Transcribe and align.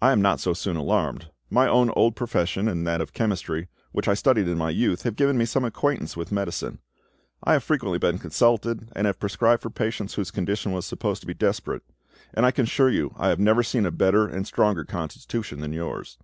I 0.00 0.12
am 0.12 0.22
not 0.22 0.40
so 0.40 0.54
soon 0.54 0.76
alarmed. 0.78 1.30
My 1.50 1.68
own 1.68 1.90
old 1.90 2.16
profession, 2.16 2.66
and 2.66 2.86
that 2.86 3.02
of 3.02 3.12
chemistry, 3.12 3.68
which 3.92 4.08
I 4.08 4.14
studied 4.14 4.48
in 4.48 4.56
my 4.56 4.70
youth, 4.70 5.02
have 5.02 5.16
given 5.16 5.36
me 5.36 5.44
some 5.44 5.66
acquaintance 5.66 6.16
with 6.16 6.32
medicine. 6.32 6.78
I 7.42 7.52
have 7.52 7.62
frequently 7.62 7.98
been 7.98 8.16
consulted, 8.16 8.88
and 8.96 9.06
have 9.06 9.20
prescribed 9.20 9.60
for 9.60 9.68
patients 9.68 10.14
whose 10.14 10.30
condition 10.30 10.72
was 10.72 10.86
supposed 10.86 11.20
to 11.20 11.26
be 11.26 11.34
desperate, 11.34 11.82
and 12.32 12.46
I 12.46 12.52
can 12.52 12.64
assure 12.64 12.88
you 12.88 13.14
I 13.18 13.28
have 13.28 13.38
never 13.38 13.62
seen 13.62 13.84
a 13.84 13.90
better 13.90 14.26
and 14.26 14.46
stronger 14.46 14.82
constitution 14.82 15.60
than 15.60 15.74
yours. 15.74 16.16